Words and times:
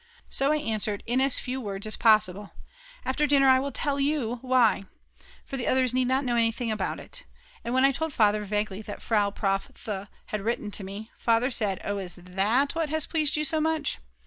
So 0.31 0.51
I 0.51 0.55
answered 0.57 1.03
in 1.05 1.21
as 1.21 1.37
few 1.37 1.61
words 1.61 1.85
as 1.85 1.95
possible: 1.95 2.53
"After 3.05 3.27
dinner 3.27 3.47
I 3.47 3.59
will 3.59 3.71
tell 3.71 3.99
you 3.99 4.39
why." 4.41 4.85
For 5.45 5.57
the 5.57 5.67
others 5.67 5.93
need 5.93 6.07
not 6.07 6.25
know 6.25 6.35
anything 6.35 6.71
about 6.71 6.99
it. 6.99 7.23
And 7.63 7.71
when 7.71 7.85
I 7.85 7.91
told 7.91 8.11
Father 8.11 8.43
vaguely 8.43 8.81
that 8.81 8.99
Frau 9.03 9.29
Prof. 9.29 9.71
Th. 9.75 10.07
had 10.25 10.41
written 10.41 10.71
to 10.71 10.83
me, 10.83 11.11
Father 11.19 11.51
said: 11.51 11.81
"Oh, 11.83 11.99
is 11.99 12.15
that 12.15 12.73
what 12.73 12.89
has 12.89 13.05
pleased 13.05 13.35
you 13.35 13.43
so 13.43 13.61
much. 13.61 13.99